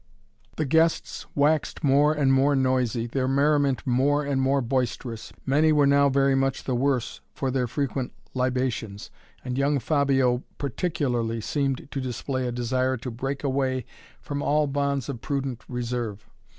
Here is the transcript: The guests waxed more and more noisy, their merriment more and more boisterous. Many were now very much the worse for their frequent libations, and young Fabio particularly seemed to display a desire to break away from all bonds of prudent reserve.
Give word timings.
The 0.55 0.65
guests 0.65 1.27
waxed 1.35 1.83
more 1.83 2.11
and 2.11 2.33
more 2.33 2.55
noisy, 2.55 3.05
their 3.05 3.27
merriment 3.27 3.85
more 3.85 4.25
and 4.25 4.41
more 4.41 4.59
boisterous. 4.59 5.31
Many 5.45 5.71
were 5.71 5.85
now 5.85 6.09
very 6.09 6.33
much 6.33 6.63
the 6.63 6.73
worse 6.73 7.21
for 7.35 7.51
their 7.51 7.67
frequent 7.67 8.11
libations, 8.33 9.11
and 9.45 9.59
young 9.59 9.77
Fabio 9.77 10.41
particularly 10.57 11.39
seemed 11.39 11.87
to 11.91 12.01
display 12.01 12.47
a 12.47 12.51
desire 12.51 12.97
to 12.97 13.11
break 13.11 13.43
away 13.43 13.85
from 14.19 14.41
all 14.41 14.65
bonds 14.65 15.07
of 15.07 15.21
prudent 15.21 15.63
reserve. 15.69 16.27